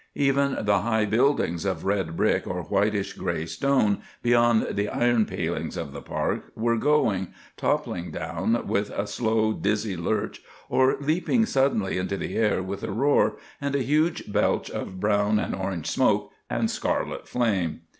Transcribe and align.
Even 0.15 0.57
the 0.65 0.79
high 0.81 1.05
buildings 1.05 1.63
of 1.63 1.85
red 1.85 2.17
brick 2.17 2.47
or 2.47 2.63
whitish 2.63 3.13
grey 3.13 3.45
stone, 3.45 3.99
beyond 4.23 4.69
the 4.71 4.89
iron 4.89 5.25
palings 5.27 5.77
of 5.77 5.91
the 5.93 6.01
park, 6.01 6.51
were 6.55 6.75
going, 6.75 7.27
toppling 7.55 8.09
down 8.09 8.65
with 8.65 8.89
a 8.89 9.05
slow, 9.05 9.53
dizzy 9.53 9.95
lurch, 9.95 10.41
or 10.69 10.97
leaping 10.99 11.45
suddenly 11.45 11.99
into 11.99 12.17
the 12.17 12.35
air 12.35 12.63
with 12.63 12.83
a 12.83 12.91
roar 12.91 13.37
and 13.61 13.75
a 13.75 13.83
huge 13.83 14.31
belch 14.33 14.71
of 14.71 14.99
brown 14.99 15.37
and 15.37 15.53
orange 15.53 15.85
smoke 15.85 16.31
and 16.49 16.71
scarlet 16.71 17.27
flame. 17.27 17.81